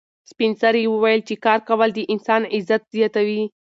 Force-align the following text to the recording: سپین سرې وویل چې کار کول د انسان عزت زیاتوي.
سپین 0.31 0.51
سرې 0.61 0.83
وویل 0.89 1.21
چې 1.27 1.35
کار 1.45 1.59
کول 1.69 1.89
د 1.95 1.99
انسان 2.13 2.41
عزت 2.55 2.81
زیاتوي. 2.95 3.41